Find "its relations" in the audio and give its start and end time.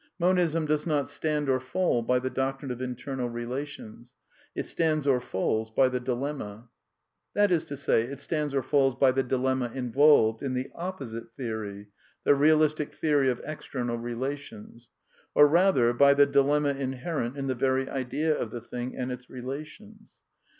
19.11-20.15